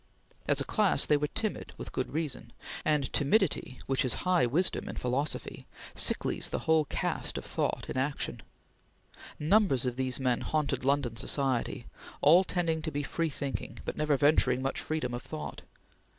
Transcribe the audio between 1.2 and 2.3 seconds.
timid with good